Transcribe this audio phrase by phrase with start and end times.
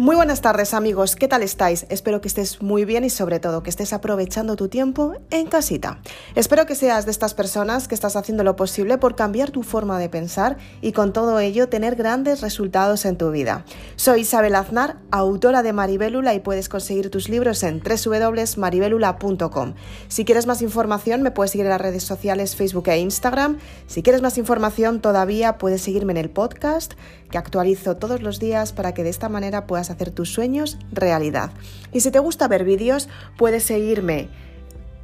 [0.00, 1.84] Muy buenas tardes amigos, ¿qué tal estáis?
[1.90, 6.00] Espero que estés muy bien y sobre todo que estés aprovechando tu tiempo en casita.
[6.34, 9.98] Espero que seas de estas personas que estás haciendo lo posible por cambiar tu forma
[9.98, 13.66] de pensar y con todo ello tener grandes resultados en tu vida.
[13.96, 19.74] Soy Isabel Aznar, autora de Maribélula y puedes conseguir tus libros en www.maribelula.com.
[20.08, 23.58] Si quieres más información me puedes seguir en las redes sociales Facebook e Instagram.
[23.86, 26.94] Si quieres más información todavía puedes seguirme en el podcast
[27.30, 31.52] que actualizo todos los días para que de esta manera puedas hacer tus sueños realidad.
[31.92, 34.28] Y si te gusta ver vídeos, puedes seguirme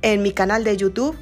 [0.02, 1.16] en mi canal de YouTube,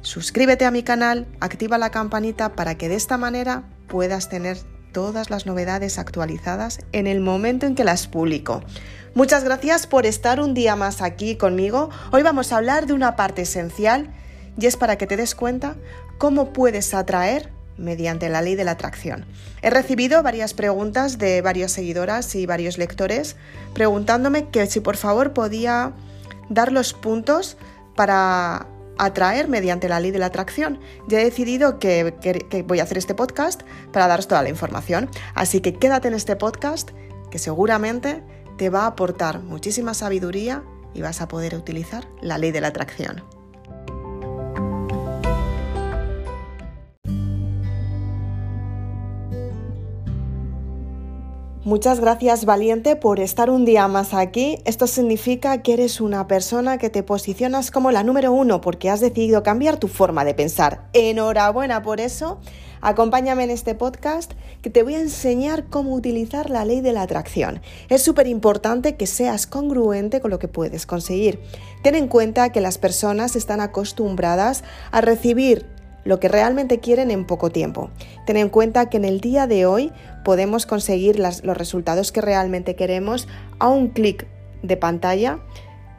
[0.00, 4.58] suscríbete a mi canal, activa la campanita para que de esta manera puedas tener
[4.92, 8.62] todas las novedades actualizadas en el momento en que las publico.
[9.14, 11.90] Muchas gracias por estar un día más aquí conmigo.
[12.12, 14.10] Hoy vamos a hablar de una parte esencial
[14.58, 15.76] y es para que te des cuenta
[16.18, 19.24] cómo puedes atraer mediante la ley de la atracción.
[19.62, 23.36] He recibido varias preguntas de varias seguidoras y varios lectores
[23.74, 25.92] preguntándome que si por favor podía
[26.48, 27.56] dar los puntos
[27.94, 28.66] para
[28.98, 30.78] atraer mediante la ley de la atracción.
[31.08, 35.08] Ya he decidido que, que, voy a hacer este podcast para daros toda la información.
[35.34, 36.90] Así que quédate en este podcast
[37.30, 38.22] que seguramente
[38.58, 40.62] te va a aportar muchísima sabiduría
[40.94, 43.41] y vas a poder utilizar la ley de la atracción.
[51.64, 54.58] Muchas gracias valiente por estar un día más aquí.
[54.64, 58.98] Esto significa que eres una persona que te posicionas como la número uno porque has
[58.98, 60.88] decidido cambiar tu forma de pensar.
[60.92, 62.40] Enhorabuena por eso.
[62.80, 67.02] Acompáñame en este podcast que te voy a enseñar cómo utilizar la ley de la
[67.02, 67.62] atracción.
[67.88, 71.38] Es súper importante que seas congruente con lo que puedes conseguir.
[71.84, 75.64] Ten en cuenta que las personas están acostumbradas a recibir
[76.04, 77.90] lo que realmente quieren en poco tiempo.
[78.26, 79.92] Ten en cuenta que en el día de hoy
[80.24, 84.26] podemos conseguir los resultados que realmente queremos a un clic
[84.62, 85.38] de pantalla.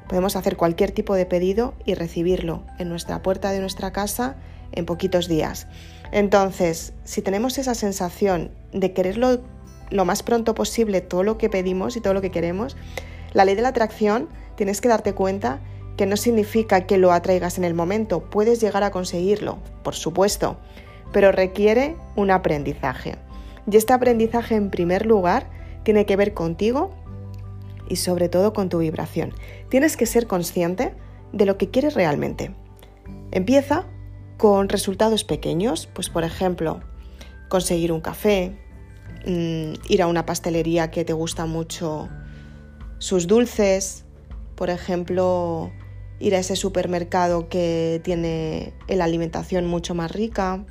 [0.07, 4.36] Podemos hacer cualquier tipo de pedido y recibirlo en nuestra puerta de nuestra casa
[4.71, 5.67] en poquitos días.
[6.11, 9.42] Entonces, si tenemos esa sensación de quererlo
[9.89, 12.75] lo más pronto posible todo lo que pedimos y todo lo que queremos,
[13.33, 15.59] la ley de la atracción tienes que darte cuenta
[15.98, 20.58] que no significa que lo atraigas en el momento, puedes llegar a conseguirlo, por supuesto,
[21.11, 23.15] pero requiere un aprendizaje.
[23.71, 25.49] Y este aprendizaje, en primer lugar,
[25.83, 26.92] tiene que ver contigo
[27.87, 29.33] y sobre todo con tu vibración.
[29.70, 30.93] Tienes que ser consciente
[31.31, 32.55] de lo que quieres realmente.
[33.31, 33.86] Empieza
[34.37, 36.81] con resultados pequeños, pues por ejemplo,
[37.49, 38.58] conseguir un café,
[39.25, 42.10] mm, ir a una pastelería que te gusta mucho
[42.98, 44.05] sus dulces,
[44.55, 45.71] por ejemplo,
[46.23, 50.64] ir a ese supermercado que tiene la alimentación mucho más rica.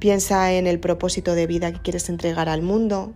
[0.00, 3.12] Piensa en el propósito de vida que quieres entregar al mundo.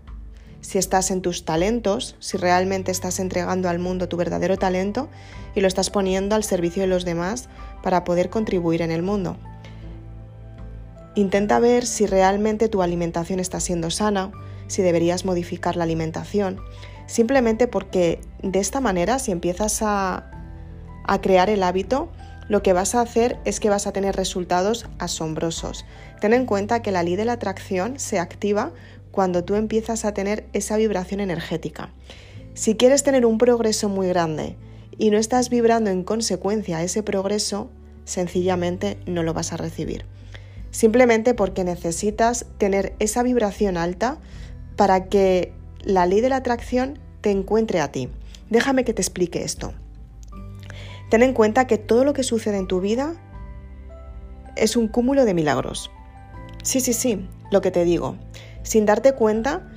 [0.60, 5.08] Si estás en tus talentos, si realmente estás entregando al mundo tu verdadero talento
[5.56, 7.48] y lo estás poniendo al servicio de los demás
[7.82, 9.36] para poder contribuir en el mundo.
[11.16, 14.30] Intenta ver si realmente tu alimentación está siendo sana,
[14.68, 16.60] si deberías modificar la alimentación,
[17.08, 20.30] simplemente porque de esta manera si empiezas a
[21.10, 22.08] a crear el hábito,
[22.48, 25.84] lo que vas a hacer es que vas a tener resultados asombrosos.
[26.20, 28.70] Ten en cuenta que la ley de la atracción se activa
[29.10, 31.92] cuando tú empiezas a tener esa vibración energética.
[32.54, 34.56] Si quieres tener un progreso muy grande
[34.98, 37.70] y no estás vibrando en consecuencia a ese progreso,
[38.04, 40.06] sencillamente no lo vas a recibir.
[40.70, 44.18] Simplemente porque necesitas tener esa vibración alta
[44.76, 48.08] para que la ley de la atracción te encuentre a ti.
[48.48, 49.74] Déjame que te explique esto.
[51.10, 53.14] Ten en cuenta que todo lo que sucede en tu vida
[54.56, 55.90] es un cúmulo de milagros.
[56.62, 58.16] Sí, sí, sí, lo que te digo.
[58.62, 59.68] Sin darte cuenta,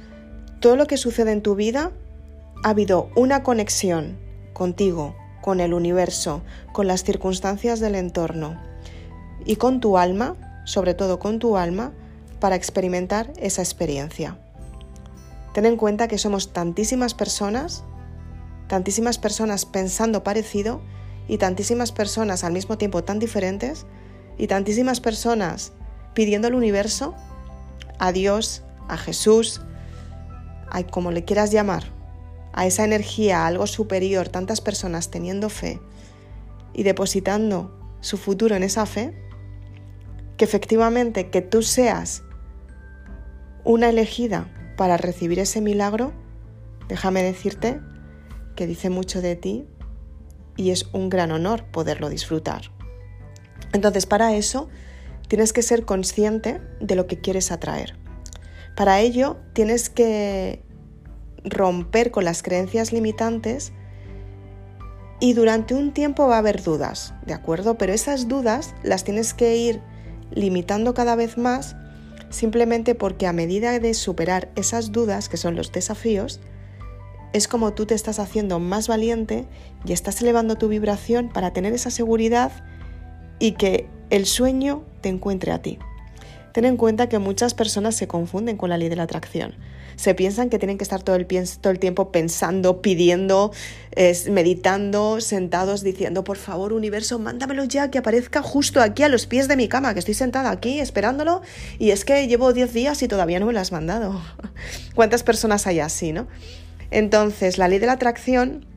[0.59, 1.91] todo lo que sucede en tu vida
[2.63, 4.17] ha habido una conexión
[4.53, 8.61] contigo, con el universo, con las circunstancias del entorno
[9.45, 11.91] y con tu alma, sobre todo con tu alma,
[12.39, 14.37] para experimentar esa experiencia.
[15.53, 17.83] Ten en cuenta que somos tantísimas personas,
[18.67, 20.81] tantísimas personas pensando parecido,
[21.27, 23.85] y tantísimas personas al mismo tiempo tan diferentes
[24.37, 25.73] y tantísimas personas
[26.13, 27.15] pidiendo al universo,
[27.99, 29.61] a Dios, a Jesús,
[30.69, 31.83] a como le quieras llamar,
[32.51, 35.79] a esa energía, a algo superior, tantas personas teniendo fe
[36.73, 39.13] y depositando su futuro en esa fe,
[40.37, 42.23] que efectivamente que tú seas
[43.63, 46.11] una elegida para recibir ese milagro,
[46.87, 47.79] déjame decirte
[48.55, 49.67] que dice mucho de ti
[50.55, 52.71] y es un gran honor poderlo disfrutar.
[53.73, 54.69] Entonces, para eso,
[55.27, 57.95] tienes que ser consciente de lo que quieres atraer.
[58.75, 60.61] Para ello, tienes que
[61.43, 63.73] romper con las creencias limitantes
[65.19, 67.77] y durante un tiempo va a haber dudas, ¿de acuerdo?
[67.77, 69.81] Pero esas dudas las tienes que ir
[70.31, 71.75] limitando cada vez más
[72.33, 76.39] simplemente porque a medida de superar esas dudas, que son los desafíos,
[77.33, 79.45] es como tú te estás haciendo más valiente
[79.85, 82.51] y estás elevando tu vibración para tener esa seguridad
[83.39, 85.79] y que el sueño te encuentre a ti.
[86.53, 89.55] Ten en cuenta que muchas personas se confunden con la ley de la atracción.
[89.95, 91.25] Se piensan que tienen que estar todo el,
[91.79, 93.51] tiempo pensando, pidiendo,
[94.29, 99.47] meditando, sentados diciendo, por favor, universo, mándamelo ya, que aparezca justo aquí a los pies
[99.47, 101.41] de mi cama, que estoy sentada aquí esperándolo
[101.79, 104.21] y es que llevo 10 días y todavía no me lo has mandado.
[104.95, 106.27] ¿Cuántas personas hay así, no?
[106.93, 108.67] Entonces, la ley de la atracción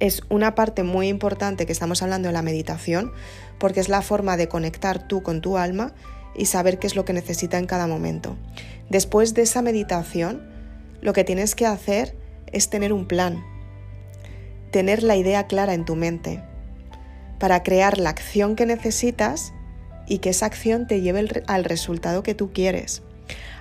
[0.00, 3.10] es una parte muy importante que estamos hablando de la meditación,
[3.58, 5.94] porque es la forma de conectar tú con tu alma
[6.36, 8.36] y saber qué es lo que necesita en cada momento.
[8.90, 10.46] Después de esa meditación,
[11.00, 12.14] lo que tienes que hacer
[12.52, 13.42] es tener un plan,
[14.70, 16.44] tener la idea clara en tu mente,
[17.38, 19.54] para crear la acción que necesitas
[20.06, 23.02] y que esa acción te lleve al resultado que tú quieres.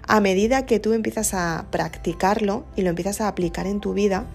[0.08, 4.26] A medida que tú empiezas a practicarlo y lo empiezas a aplicar en tu vida,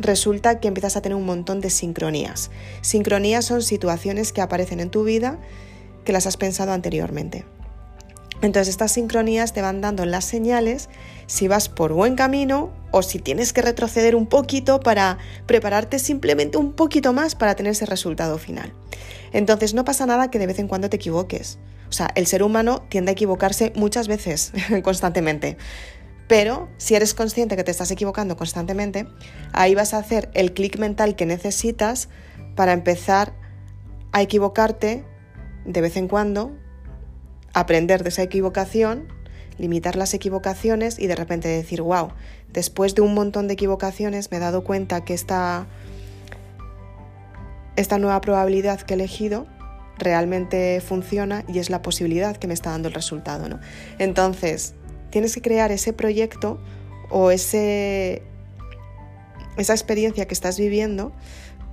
[0.00, 2.50] resulta que empiezas a tener un montón de sincronías.
[2.80, 5.38] Sincronías son situaciones que aparecen en tu vida
[6.04, 7.44] que las has pensado anteriormente.
[8.42, 10.88] Entonces estas sincronías te van dando las señales
[11.26, 16.58] si vas por buen camino o si tienes que retroceder un poquito para prepararte simplemente
[16.58, 18.72] un poquito más para tener ese resultado final.
[19.32, 21.58] Entonces no pasa nada que de vez en cuando te equivoques.
[21.92, 25.58] O sea, el ser humano tiende a equivocarse muchas veces, constantemente.
[26.26, 29.06] Pero si eres consciente que te estás equivocando constantemente,
[29.52, 32.08] ahí vas a hacer el clic mental que necesitas
[32.56, 33.34] para empezar
[34.12, 35.04] a equivocarte
[35.66, 36.56] de vez en cuando
[37.52, 39.08] aprender de esa equivocación,
[39.58, 42.08] limitar las equivocaciones y de repente decir, wow,
[42.54, 45.66] después de un montón de equivocaciones me he dado cuenta que esta,
[47.76, 49.46] esta nueva probabilidad que he elegido
[49.98, 53.48] realmente funciona y es la posibilidad que me está dando el resultado.
[53.48, 53.60] ¿no?
[53.98, 54.74] Entonces,
[55.10, 56.60] tienes que crear ese proyecto
[57.10, 58.18] o esa
[59.56, 61.12] experiencia que estás viviendo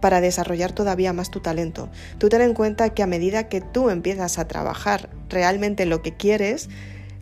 [0.02, 1.90] para desarrollar todavía más tu talento.
[2.18, 6.16] Tú ten en cuenta que a medida que tú empiezas a trabajar realmente lo que
[6.16, 6.70] quieres,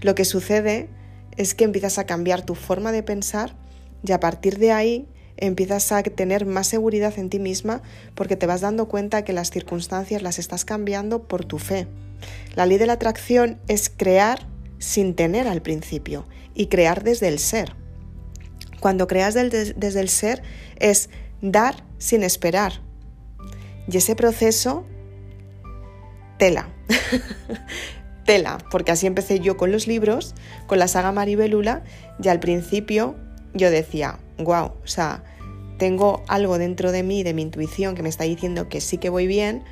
[0.01, 0.89] lo que sucede
[1.37, 3.55] es que empiezas a cambiar tu forma de pensar
[4.05, 5.07] y a partir de ahí
[5.37, 7.81] empiezas a tener más seguridad en ti misma
[8.15, 11.87] porque te vas dando cuenta que las circunstancias las estás cambiando por tu fe.
[12.55, 14.47] La ley de la atracción es crear
[14.79, 17.75] sin tener al principio y crear desde el ser.
[18.79, 20.41] Cuando creas desde el ser
[20.77, 21.09] es
[21.41, 22.81] dar sin esperar.
[23.89, 24.85] Y ese proceso,
[26.37, 26.69] tela.
[28.25, 30.35] tela, porque así empecé yo con los libros,
[30.67, 31.83] con la saga Maribelula,
[32.21, 33.15] y al principio
[33.57, 35.23] yo decía, wow, o sea,
[35.77, 39.09] tengo algo dentro de mí, de mi intuición, que me está diciendo que sí que
[39.09, 39.63] voy bien,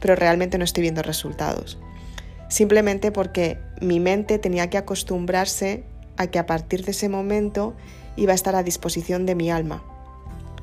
[0.00, 1.78] pero realmente no estoy viendo resultados.
[2.48, 5.84] Simplemente porque mi mente tenía que acostumbrarse
[6.16, 7.74] a que a partir de ese momento
[8.16, 9.82] iba a estar a disposición de mi alma.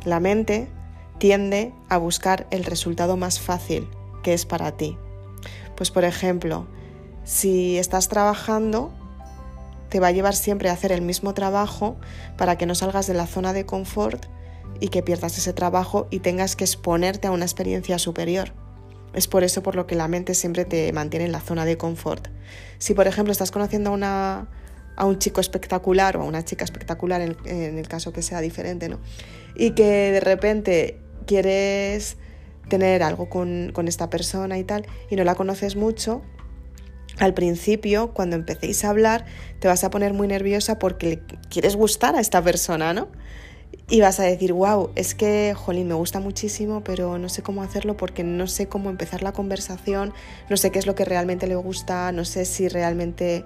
[0.06, 0.68] La mente
[1.18, 3.88] tiende a buscar el resultado más fácil
[4.24, 4.98] que es para ti.
[5.76, 6.68] Pues por ejemplo,
[7.24, 8.92] si estás trabajando,
[9.92, 11.98] te va a llevar siempre a hacer el mismo trabajo
[12.38, 14.26] para que no salgas de la zona de confort
[14.80, 18.54] y que pierdas ese trabajo y tengas que exponerte a una experiencia superior.
[19.14, 21.78] Es por eso por lo que la mente siempre te mantiene en la zona de
[21.78, 22.30] confort.
[22.78, 24.48] Si por ejemplo estás conociendo a una
[24.96, 28.88] a un chico espectacular o a una chica espectacular en, el caso que sea diferente,
[28.88, 29.00] ¿no?
[29.56, 32.18] Y que de repente quieres
[32.70, 36.22] tener algo con, con, esta persona y tal, y no la conoces mucho,
[37.22, 39.26] al principio, cuando empecéis a hablar,
[39.60, 43.10] te vas a poner muy nerviosa porque quieres gustar a esta persona, ¿no?
[43.88, 47.62] Y vas a decir, wow, es que, jolín, me gusta muchísimo, pero no sé cómo
[47.62, 50.14] hacerlo porque no sé cómo empezar la conversación,
[50.50, 53.44] no sé qué es lo que realmente le gusta, no sé si realmente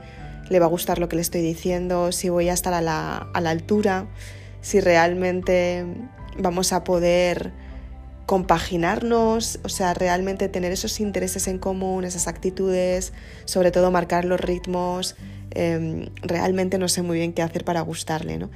[0.49, 3.27] le va a gustar lo que le estoy diciendo, si voy a estar a la,
[3.33, 4.07] altura,
[4.61, 5.85] si realmente
[6.37, 7.51] vamos a poder
[8.25, 13.13] compaginarnos, o sea, realmente tener esos intereses en común, esas actitudes,
[13.45, 15.15] sobre todo marcar los ritmos,
[15.51, 18.49] em, realmente no sé muy bien qué hacer para gustarle, ¿no?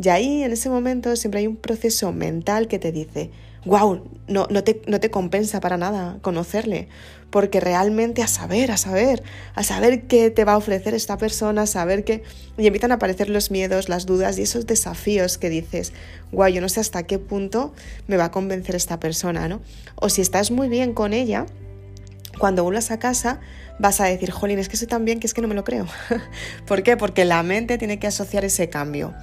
[0.00, 3.30] Y ahí, en ese momento, siempre hay un proceso mental que te dice,
[3.68, 6.88] wow, no, no, te, no te compensa para nada conocerle,
[7.30, 9.22] porque realmente a saber, a saber,
[9.54, 12.22] a saber qué te va a ofrecer esta persona, a saber qué...
[12.56, 15.92] Y empiezan a aparecer los miedos, las dudas y esos desafíos que dices,
[16.32, 17.74] wow, yo no sé hasta qué punto
[18.06, 19.60] me va a convencer esta persona, ¿no?
[19.96, 21.44] O si estás muy bien con ella,
[22.38, 23.40] cuando vuelvas a casa
[23.78, 25.64] vas a decir, jolín, es que soy tan bien que es que no me lo
[25.64, 25.86] creo.
[26.66, 26.96] ¿Por qué?
[26.96, 29.14] Porque la mente tiene que asociar ese cambio.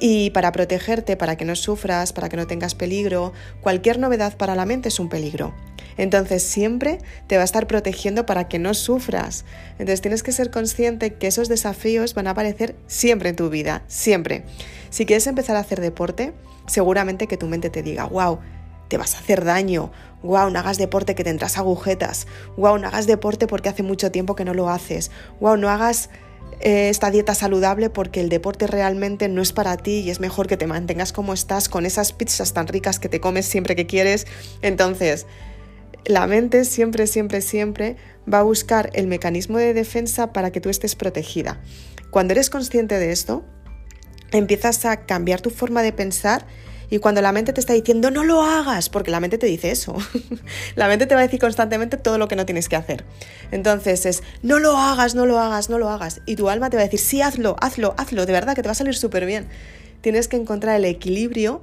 [0.00, 4.54] Y para protegerte, para que no sufras, para que no tengas peligro, cualquier novedad para
[4.54, 5.54] la mente es un peligro.
[5.96, 9.44] Entonces siempre te va a estar protegiendo para que no sufras.
[9.72, 13.82] Entonces tienes que ser consciente que esos desafíos van a aparecer siempre en tu vida,
[13.88, 14.44] siempre.
[14.90, 16.32] Si quieres empezar a hacer deporte,
[16.68, 18.38] seguramente que tu mente te diga, wow,
[18.86, 19.90] te vas a hacer daño,
[20.22, 24.36] wow, no hagas deporte que tendrás agujetas, wow, no hagas deporte porque hace mucho tiempo
[24.36, 26.10] que no lo haces, wow, no hagas
[26.60, 30.56] esta dieta saludable porque el deporte realmente no es para ti y es mejor que
[30.56, 34.26] te mantengas como estás con esas pizzas tan ricas que te comes siempre que quieres.
[34.62, 35.26] Entonces,
[36.04, 37.96] la mente siempre, siempre, siempre
[38.32, 41.60] va a buscar el mecanismo de defensa para que tú estés protegida.
[42.10, 43.44] Cuando eres consciente de esto,
[44.32, 46.46] empiezas a cambiar tu forma de pensar
[46.90, 49.70] y cuando la mente te está diciendo no lo hagas, porque la mente te dice
[49.70, 49.96] eso,
[50.74, 53.04] la mente te va a decir constantemente todo lo que no tienes que hacer.
[53.50, 56.22] Entonces es no lo hagas, no lo hagas, no lo hagas.
[56.26, 58.68] Y tu alma te va a decir sí, hazlo, hazlo, hazlo, de verdad que te
[58.68, 59.48] va a salir súper bien.
[60.00, 61.62] Tienes que encontrar el equilibrio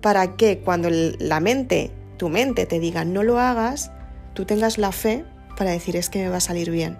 [0.00, 3.90] para que cuando la mente, tu mente te diga no lo hagas,
[4.34, 5.24] tú tengas la fe
[5.56, 6.96] para decir es que me va a salir bien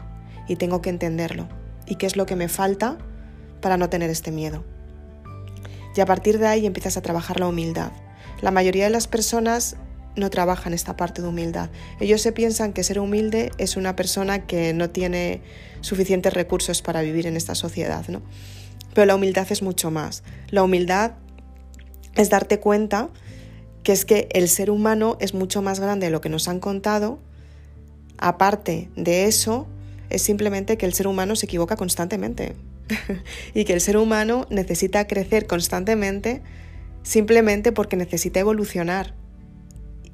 [0.49, 1.49] y tengo que entenderlo.
[1.87, 2.99] ¿Y qué es lo que me falta
[3.61, 4.65] para no tener este miedo?
[5.97, 7.93] Y a partir de ahí empiezas a trabajar la humildad.
[8.41, 9.77] La mayoría de las personas
[10.17, 11.71] no trabajan esta parte de humildad.
[12.01, 15.43] Ellos se piensan que ser humilde es una persona que no tiene
[15.81, 18.23] suficientes recursos para vivir en esta sociedad, ¿no?
[18.95, 20.23] Pero la humildad es mucho más.
[20.49, 21.13] La humildad
[22.15, 23.09] es darte cuenta
[23.83, 26.61] que es que el ser humano es mucho más grande de lo que nos han
[26.61, 27.19] contado.
[28.19, 29.67] Aparte de eso,
[30.11, 32.55] es simplemente que el ser humano se equivoca constantemente.
[33.55, 36.43] y que el ser humano necesita crecer constantemente
[37.03, 39.15] simplemente porque necesita evolucionar.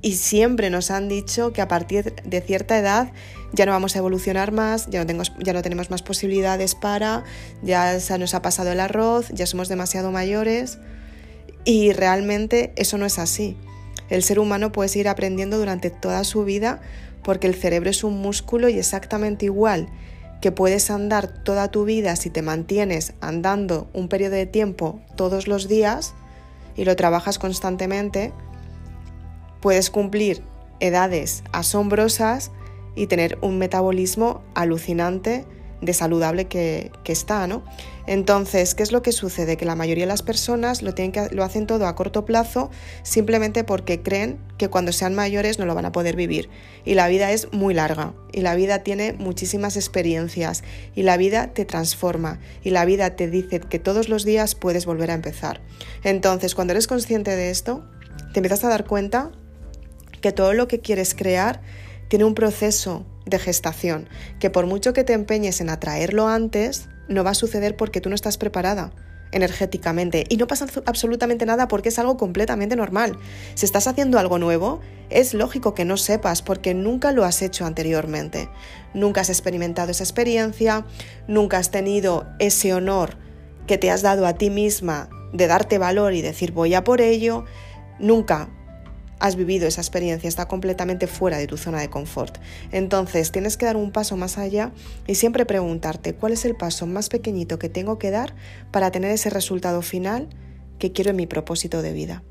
[0.00, 3.12] Y siempre nos han dicho que a partir de cierta edad
[3.52, 7.24] ya no vamos a evolucionar más, ya no, tenemos, ya no tenemos más posibilidades para,
[7.62, 10.78] ya se nos ha pasado el arroz, ya somos demasiado mayores.
[11.64, 13.56] Y realmente eso no es así.
[14.08, 16.80] El ser humano puede seguir aprendiendo durante toda su vida
[17.22, 19.88] porque el cerebro es un músculo y exactamente igual
[20.40, 25.48] que puedes andar toda tu vida si te mantienes andando un periodo de tiempo todos
[25.48, 26.14] los días
[26.76, 28.32] y lo trabajas constantemente,
[29.60, 30.42] puedes cumplir
[30.80, 32.52] edades asombrosas
[32.94, 35.44] y tener un metabolismo alucinante
[35.80, 37.64] de saludable que, está, ¿no?
[38.06, 39.56] Entonces, ¿qué es lo que sucede?
[39.56, 42.70] Que la mayoría de las personas lo, tienen que, lo hacen todo a corto plazo
[43.02, 46.48] simplemente porque creen que cuando sean mayores no lo van a poder vivir.
[46.84, 51.52] Y la vida es muy larga, y la vida tiene muchísimas experiencias, y la vida
[51.52, 55.60] te transforma, y la vida te dice que todos los días puedes volver a empezar.
[56.02, 57.84] Entonces, cuando eres consciente de esto,
[58.32, 59.30] te empiezas a dar cuenta
[60.20, 61.60] que todo lo que quieres crear
[62.08, 64.08] tiene un proceso de gestación,
[64.40, 68.08] que por mucho que te empeñes en atraerlo antes, no va a suceder porque tú
[68.08, 68.92] no estás preparada
[69.32, 73.18] energéticamente y no pasa absolutamente nada porque es algo completamente normal.
[73.54, 77.66] Si estás haciendo algo nuevo, es lógico que no sepas porque nunca lo has hecho
[77.66, 78.48] anteriormente.
[78.94, 80.86] Nunca has experimentado esa experiencia,
[81.26, 83.16] nunca has tenido ese honor
[83.66, 87.02] que te has dado a ti misma de darte valor y decir voy a por
[87.02, 87.44] ello,
[87.98, 88.48] nunca
[89.20, 92.38] has vivido esa experiencia, está completamente fuera de tu zona de confort.
[92.72, 94.72] Entonces tienes que dar un paso más allá
[95.06, 98.34] y siempre preguntarte cuál es el paso más pequeñito que tengo que dar
[98.70, 100.28] para tener ese resultado final
[100.78, 102.22] que quiero en mi propósito de vida.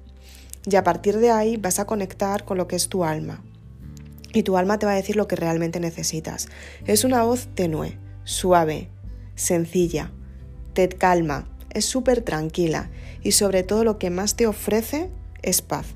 [0.69, 3.43] Y a partir de ahí vas a conectar con lo que es tu alma.
[4.33, 6.49] Y tu alma te va a decir lo que realmente necesitas.
[6.85, 8.89] Es una voz tenue, suave,
[9.35, 10.11] sencilla,
[10.73, 12.89] te calma, es súper tranquila
[13.23, 15.09] y sobre todo lo que más te ofrece
[15.41, 15.87] es paz.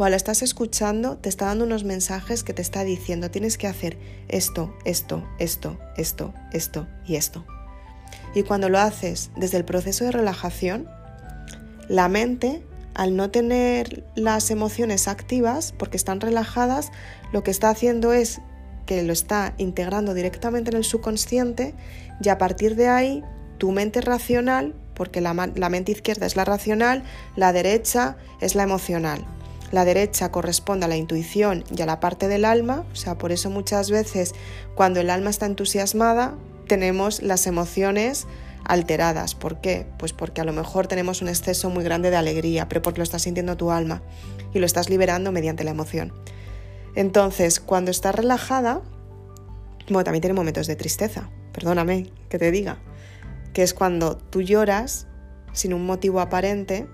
[0.00, 3.98] Cuando estás escuchando, te está dando unos mensajes que te está diciendo, tienes que hacer
[4.28, 7.44] esto, esto, esto, esto, esto y esto.
[8.34, 10.88] Y cuando lo haces desde el proceso de relajación,
[11.86, 12.62] la mente,
[12.94, 16.92] al no tener las emociones activas, porque están relajadas,
[17.30, 18.40] lo que está haciendo es
[18.86, 21.74] que lo está integrando directamente en el subconsciente
[22.22, 23.22] y a partir de ahí
[23.58, 27.04] tu mente racional, porque la mente izquierda es la racional,
[27.36, 29.26] la derecha es la emocional.
[29.70, 33.30] La derecha corresponde a la intuición y a la parte del alma, o sea, por
[33.30, 34.34] eso muchas veces
[34.74, 36.34] cuando el alma está entusiasmada
[36.66, 38.26] tenemos las emociones
[38.64, 39.34] alteradas.
[39.34, 39.86] ¿Por qué?
[39.98, 43.04] Pues porque a lo mejor tenemos un exceso muy grande de alegría, pero porque lo
[43.04, 44.02] estás sintiendo tu alma
[44.52, 46.12] y lo estás liberando mediante la emoción.
[46.94, 48.82] Entonces, cuando estás relajada,
[49.88, 52.78] bueno, también tiene momentos de tristeza, perdóname que te diga,
[53.52, 55.06] que es cuando tú lloras
[55.52, 56.88] sin un motivo aparente,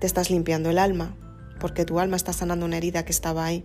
[0.00, 1.16] te estás limpiando el alma,
[1.64, 3.64] porque tu alma está sanando una herida que estaba ahí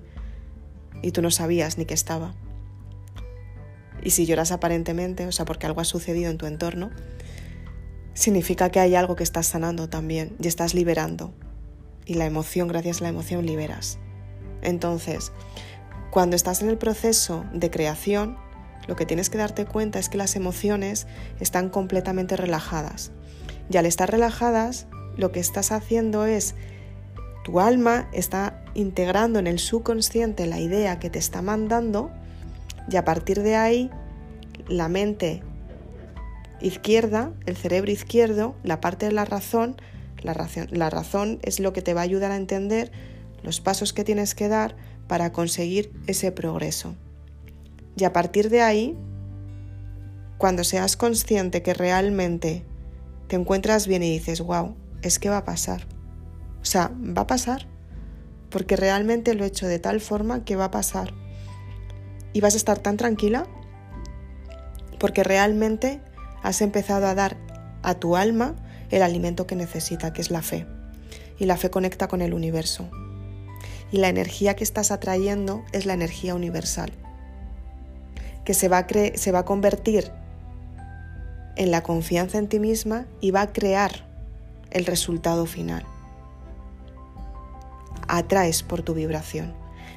[1.02, 2.34] y tú no sabías ni que estaba.
[4.02, 6.92] Y si lloras aparentemente, o sea, porque algo ha sucedido en tu entorno,
[8.14, 11.34] significa que hay algo que estás sanando también y estás liberando.
[12.06, 14.00] Y la emoción, gracias a la emoción, liberas.
[14.62, 15.34] Entonces,
[16.10, 18.38] cuando estás en el proceso de creación,
[18.88, 21.06] lo que tienes que darte cuenta es que las emociones
[21.42, 23.12] están completamente relajadas.
[23.70, 24.88] Y al estar relajadas,
[25.18, 26.56] lo que estás haciendo es,
[27.50, 32.12] tu alma está integrando en el subconsciente la idea que te está mandando
[32.92, 33.90] y a partir de ahí
[34.68, 35.42] la mente
[36.62, 39.78] izquierda, el cerebro izquierdo, la parte de la razón,
[40.22, 42.92] la razón, la razón es lo que te va a ayudar a entender
[43.42, 44.76] los pasos que tienes que dar
[45.08, 46.94] para conseguir ese progreso.
[47.98, 48.96] Y a partir de ahí,
[50.38, 52.64] cuando seas consciente que realmente
[53.28, 55.99] te encuentras bien y dices, wow, es que va a pasar.
[56.70, 57.66] O sea, va a pasar.
[58.52, 61.16] Porque realmente lo he hecho de tal forma que va a pasar.
[62.32, 63.48] Y vas a estar tan tranquila
[65.00, 66.00] porque realmente
[66.44, 67.38] has empezado a dar
[67.82, 68.56] a tu alma
[68.92, 70.68] el alimento que necesita, que es la fe.
[71.40, 72.88] Y la fe conecta con el universo.
[73.92, 76.92] Y la energía que estás atrayendo es la energía universal
[78.46, 80.12] que se va, a se va a convertir
[81.56, 84.06] en la confianza en ti misma y va a crear
[84.70, 85.84] el resultado final.
[88.10, 89.54] Atraes por tu vibración,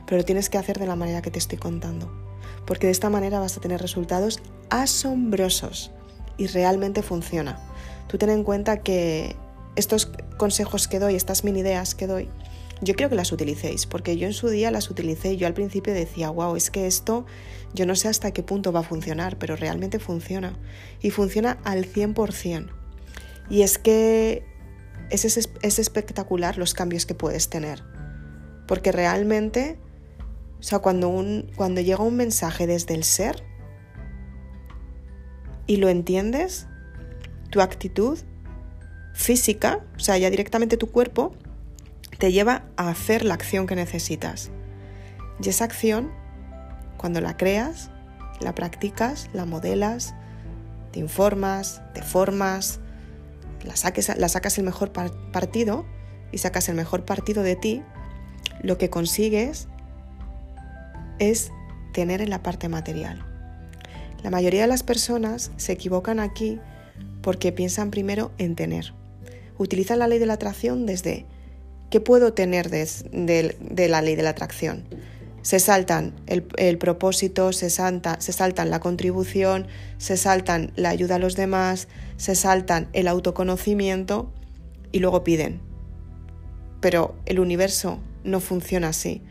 [0.07, 2.13] pero lo tienes que hacer de la manera que te estoy contando,
[2.67, 4.41] porque de esta manera vas a tener resultados
[4.71, 5.91] asombrosos
[6.37, 7.59] y realmente funciona.
[8.09, 9.37] Tú ten en cuenta que
[9.77, 12.29] estos consejos que doy, estas mini ideas que doy,
[12.83, 15.55] yo quiero que las utilicéis, porque yo en su día las utilicé y yo al
[15.55, 17.25] principio decía, wow, es que esto
[17.75, 20.59] yo no sé hasta qué punto va a funcionar, pero realmente funciona.
[21.01, 22.69] Y funciona al 100%.
[23.51, 24.45] Y es que
[25.11, 27.83] es, espectacular los cambios que puedes tener.
[28.67, 29.79] Porque realmente,
[30.59, 33.43] o sea, cuando, un, cuando llega un mensaje desde el ser
[35.67, 36.67] y lo entiendes,
[37.51, 38.19] tu actitud
[39.15, 41.35] física, o sea, ya directamente tu cuerpo,
[42.19, 44.51] te lleva a hacer la acción que necesitas.
[45.43, 46.13] Y esa acción,
[46.97, 47.91] cuando la creas,
[48.41, 50.15] la practicas, la modelas,
[50.93, 52.81] te informas, te formas,
[53.65, 55.85] la, saques, la sacas el mejor partido
[56.31, 57.83] y sacas el mejor partido de ti,
[58.63, 59.69] lo que consigues
[61.19, 61.51] es
[61.93, 63.25] tener en la parte material.
[64.23, 66.61] La mayoría de las personas se equivocan aquí
[67.23, 68.95] porque piensan primero en tener.
[69.59, 71.27] Utilizan la ley de la atracción desde
[71.93, 74.85] ¿Qué puedo tener de, la ley de la atracción?
[75.43, 79.67] Se saltan el, propósito, se, se saltan la contribución,
[79.99, 84.33] se saltan la ayuda a los demás, se saltan el autoconocimiento
[84.91, 85.61] y luego piden.
[86.81, 89.23] Pero el universo no funciona así.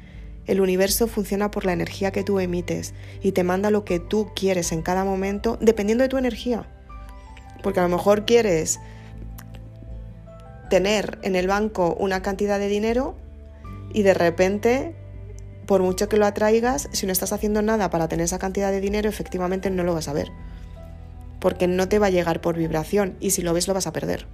[0.47, 4.31] El universo funciona por la energía que tú emites y te manda lo que tú
[4.35, 6.67] quieres en cada momento dependiendo de tu energía.
[7.61, 8.79] Porque a lo mejor quieres
[10.69, 13.15] tener en el banco una cantidad de dinero
[13.93, 14.95] y de repente,
[15.67, 18.81] por mucho que lo atraigas, si no estás haciendo nada para tener esa cantidad de
[18.81, 20.31] dinero, efectivamente no lo vas a ver.
[21.39, 23.93] Porque no te va a llegar por vibración y si lo ves lo vas a
[23.93, 24.27] perder.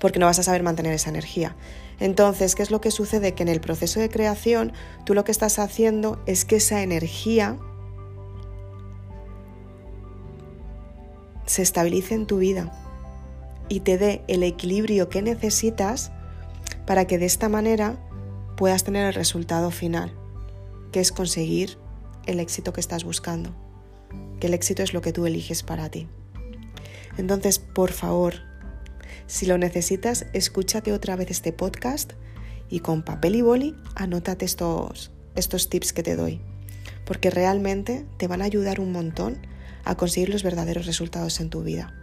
[0.00, 1.56] Porque no vas a saber mantener esa energía.
[2.00, 3.34] Entonces, ¿qué es lo que sucede?
[3.34, 4.72] Que en el proceso de creación
[5.04, 7.56] tú lo que estás haciendo es que esa energía
[11.46, 12.72] se estabilice en tu vida
[13.68, 16.12] y te dé el equilibrio que necesitas
[16.86, 17.96] para que de esta manera
[18.56, 20.12] puedas tener el resultado final,
[20.92, 21.78] que es conseguir
[22.26, 23.50] el éxito que estás buscando,
[24.40, 26.06] que el éxito es lo que tú eliges para ti.
[27.16, 28.47] Entonces, por favor,
[29.26, 32.12] si lo necesitas, escúchate otra vez este podcast
[32.68, 36.40] y con papel y boli anótate estos, estos tips que te doy,
[37.04, 39.38] porque realmente te van a ayudar un montón
[39.84, 41.94] a conseguir los verdaderos resultados en tu vida.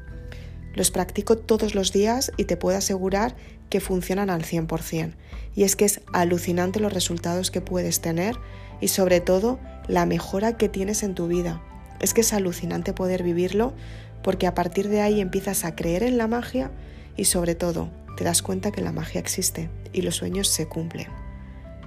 [0.73, 3.35] Los practico todos los días y te puedo asegurar
[3.69, 5.15] que funcionan al 100%.
[5.55, 8.35] Y es que es alucinante los resultados que puedes tener
[8.81, 11.61] y sobre todo la mejora que tienes en tu vida.
[12.01, 13.73] Es que es alucinante poder vivirlo
[14.21, 16.71] porque a partir de ahí empiezas a creer en la magia
[17.17, 21.07] y sobre todo te das cuenta que la magia existe y los sueños se cumplen.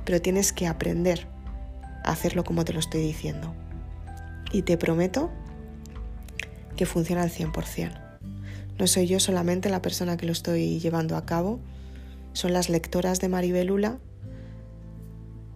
[0.05, 1.27] Pero tienes que aprender
[2.05, 3.55] a hacerlo como te lo estoy diciendo.
[4.53, 5.31] Y te prometo
[6.77, 8.09] que funciona al 100%.
[8.79, 11.61] No soy yo solamente la persona que lo estoy llevando a cabo,
[12.33, 13.99] son las lectoras de Maribelula,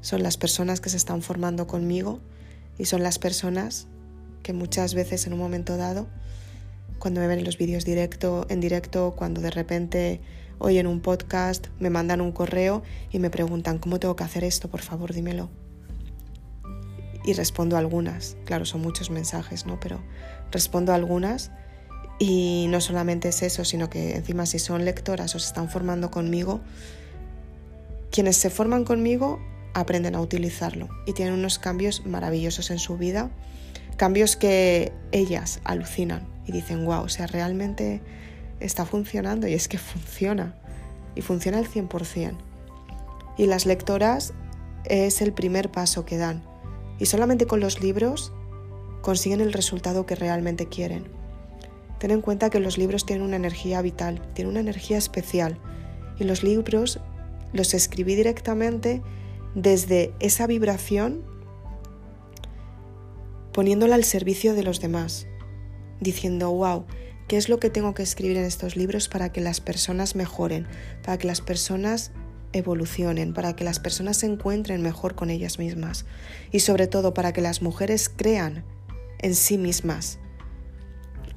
[0.00, 2.20] son las personas que se están formando conmigo
[2.76, 3.86] y son las personas
[4.42, 6.08] que muchas veces en un momento dado,
[7.02, 10.20] cuando me ven en los vídeos directo, en directo, cuando de repente
[10.60, 14.70] oyen un podcast, me mandan un correo y me preguntan, ¿cómo tengo que hacer esto?
[14.70, 15.50] Por favor, dímelo.
[17.24, 19.80] Y respondo algunas, claro, son muchos mensajes, ¿no?
[19.80, 20.00] Pero
[20.52, 21.50] respondo algunas
[22.20, 26.12] Y no solamente es eso, sino que encima si son lectoras o se están formando
[26.12, 26.60] conmigo,
[28.12, 29.40] quienes se forman conmigo
[29.74, 33.32] aprenden a utilizarlo y tienen unos cambios maravillosos en su vida,
[34.02, 38.00] cambios que ellas alucinan y dicen, wow, o sea, realmente
[38.58, 40.56] está funcionando y es que funciona
[41.14, 42.36] y funciona al 100%.
[43.38, 44.34] Y las lectoras
[44.86, 46.42] es el primer paso que dan
[46.98, 48.32] y solamente con los libros
[49.02, 51.04] consiguen el resultado que realmente quieren.
[52.00, 55.60] Ten en cuenta que los libros tienen una energía vital, tienen una energía especial
[56.18, 56.98] y los libros
[57.52, 59.00] los escribí directamente
[59.54, 61.22] desde esa vibración
[63.52, 65.26] poniéndola al servicio de los demás,
[66.00, 66.86] diciendo, wow,
[67.28, 70.66] ¿qué es lo que tengo que escribir en estos libros para que las personas mejoren,
[71.02, 72.12] para que las personas
[72.52, 76.04] evolucionen, para que las personas se encuentren mejor con ellas mismas
[76.50, 78.64] y sobre todo para que las mujeres crean
[79.20, 80.18] en sí mismas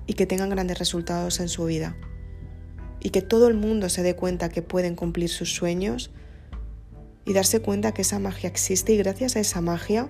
[0.08, 1.96] y que tengan grandes resultados en su vida.
[3.00, 6.12] Y que todo el mundo se dé cuenta que pueden cumplir sus sueños
[7.24, 10.10] y darse cuenta que esa magia existe y gracias a esa magia,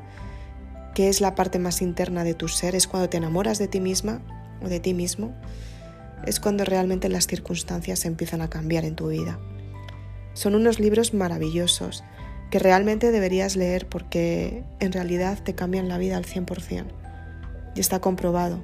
[0.95, 3.81] que es la parte más interna de tu ser, es cuando te enamoras de ti
[3.81, 4.21] misma
[4.63, 5.35] o de ti mismo,
[6.25, 9.37] es cuando realmente las circunstancias empiezan a cambiar en tu vida.
[10.33, 12.05] Son unos libros maravillosos
[12.49, 16.85] que realmente deberías leer porque en realidad te cambian la vida al 100%
[17.75, 18.63] y está comprobado.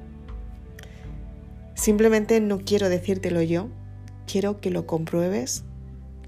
[1.75, 3.67] Simplemente no quiero decírtelo yo,
[4.25, 5.65] quiero que lo compruebes,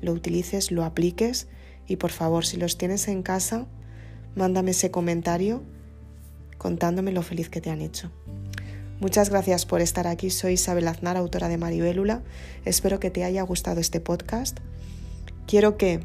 [0.02, 1.48] lo utilices, lo apliques
[1.88, 3.68] y por favor, si los tienes en casa,
[4.36, 5.64] mándame ese comentario
[6.58, 8.12] contándome lo feliz que te han hecho.
[9.00, 10.30] Muchas gracias por estar aquí.
[10.30, 12.22] Soy Isabel Aznar, autora de Maribélula.
[12.64, 14.60] Espero que te haya gustado este podcast.
[15.46, 16.00] Quiero que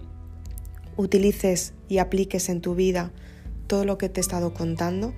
[0.97, 3.13] utilices y apliques en tu vida
[3.69, 5.15] todo lo que te he estado contando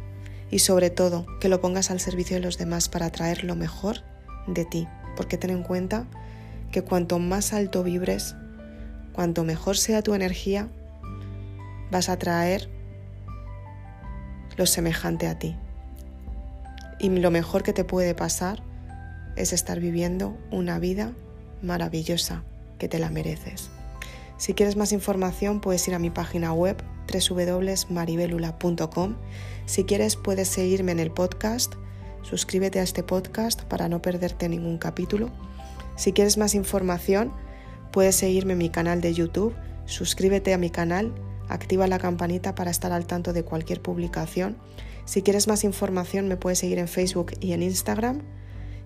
[0.51, 4.03] y sobre todo que lo pongas al servicio de los demás para traer lo mejor
[4.47, 4.87] de ti.
[5.17, 6.07] Porque ten en cuenta
[6.71, 8.35] que cuanto más alto vibres,
[9.13, 10.69] cuanto mejor sea tu energía,
[11.91, 12.69] vas a traer
[14.61, 15.57] lo semejante a ti.
[17.01, 18.63] Y lo mejor que te puede pasar
[19.35, 21.11] es estar viviendo una vida
[21.63, 22.45] maravillosa
[22.79, 23.71] que te la mereces.
[24.37, 26.77] Si quieres más información puedes ir a mi página web
[27.13, 29.17] www.maribelula.com.
[29.67, 31.75] Si quieres puedes seguirme en el podcast,
[32.23, 35.33] suscríbete a este podcast para no perderte ningún capítulo
[36.01, 37.31] si quieres más información,
[37.93, 41.13] puedes seguirme en mi canal de YouTube, suscríbete a mi canal,
[41.53, 44.59] activa la campanita para estar al tanto de cualquier publicación.
[45.05, 48.23] Si quieres más información, me puedes seguir en Facebook y en Instagram.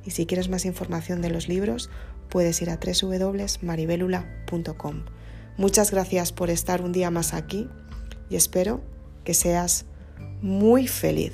[0.05, 1.91] Y si quieres más información de los libros,
[2.29, 5.05] puedes ir a www.maribelula.com.
[5.57, 7.69] Muchas gracias por estar un día más aquí
[8.29, 8.83] y espero
[9.25, 9.85] que seas
[10.43, 11.33] muy feliz.